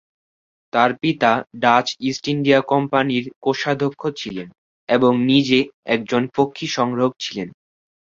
[0.73, 1.31] তার পিতা
[1.61, 4.47] Dutch East India কোম্পানীর কোষাধ্যক্ষ ছিলেন
[4.89, 5.59] এবং নিজে
[5.95, 7.47] একজন পক্ষী সংগ্রাহক ছিলেন।